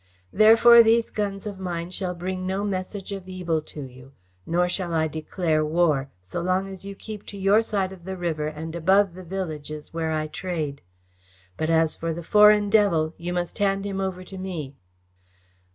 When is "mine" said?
1.59-1.91